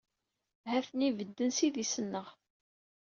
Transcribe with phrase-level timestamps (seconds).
[0.69, 2.27] Ha-ten-i bedden s idis-nneɣ.